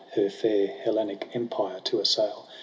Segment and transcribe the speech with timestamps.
[0.13, 2.47] Her fair Hellenic empire to assail.